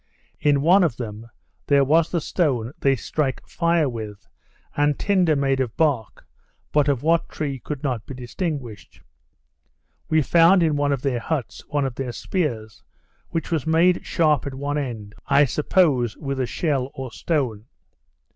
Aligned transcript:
In 0.39 0.61
one 0.61 0.83
of 0.83 0.97
them 0.97 1.27
there 1.67 1.83
was 1.83 2.09
the 2.09 2.21
stone 2.21 2.73
they 2.79 2.95
strike 2.95 3.47
fire 3.47 3.87
with, 3.87 4.27
and 4.75 4.97
tinder 4.97 5.35
made 5.35 5.59
of 5.59 5.77
bark, 5.77 6.25
but 6.71 6.87
of 6.87 7.03
what 7.03 7.29
tree 7.29 7.59
could 7.59 7.83
not 7.83 8.07
be 8.07 8.15
distinguished. 8.15 9.03
We 10.09 10.23
found 10.23 10.63
in 10.63 10.75
one 10.75 10.91
of 10.91 11.03
their 11.03 11.19
huts, 11.19 11.61
one 11.67 11.85
of 11.85 11.93
their 11.93 12.13
spears, 12.13 12.81
which 13.29 13.51
was 13.51 13.67
made 13.67 14.03
sharp 14.03 14.47
at 14.47 14.55
one 14.55 14.79
end, 14.79 15.13
I 15.27 15.45
suppose, 15.45 16.17
with 16.17 16.39
a 16.39 16.47
shell 16.47 16.89
or 16.95 17.11
stone. 17.11 17.65